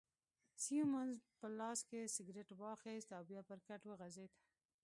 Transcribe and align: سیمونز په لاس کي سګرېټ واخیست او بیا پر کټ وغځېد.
سیمونز 0.63 1.15
په 1.39 1.45
لاس 1.59 1.79
کي 1.89 1.99
سګرېټ 2.15 2.49
واخیست 2.61 3.09
او 3.17 3.23
بیا 3.29 3.41
پر 3.49 3.59
کټ 3.67 3.81
وغځېد. 3.85 4.31